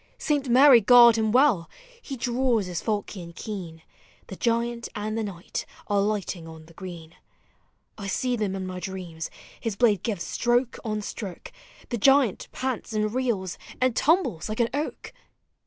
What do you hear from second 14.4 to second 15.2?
like an oak!